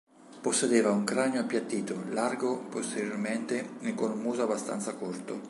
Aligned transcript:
Possedeva 0.45 0.89
un 0.89 1.03
cranio 1.03 1.41
appiattito, 1.41 1.95
largo 2.09 2.57
posteriormente 2.57 3.73
e 3.81 3.93
con 3.93 4.09
un 4.09 4.19
muso 4.19 4.41
abbastanza 4.41 4.95
corto. 4.95 5.37